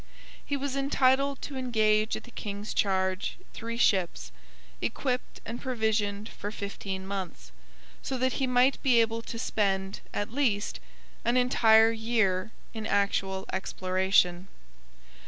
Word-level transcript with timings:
He 0.43 0.57
was 0.57 0.75
entitled 0.75 1.43
to 1.43 1.55
engage 1.55 2.17
at 2.17 2.23
the 2.23 2.31
king's 2.31 2.73
charge 2.73 3.37
three 3.53 3.77
ships, 3.77 4.31
equipped 4.81 5.41
and 5.45 5.61
provisioned 5.61 6.27
for 6.27 6.49
fifteen 6.49 7.05
months, 7.05 7.51
so 8.01 8.17
that 8.17 8.33
he 8.33 8.47
might 8.47 8.81
be 8.81 8.99
able 8.99 9.21
to 9.21 9.37
spend, 9.37 9.99
at 10.11 10.31
least, 10.33 10.79
an 11.23 11.37
entire 11.37 11.91
year 11.91 12.51
in 12.73 12.87
actual 12.87 13.45
exploration. 13.53 14.47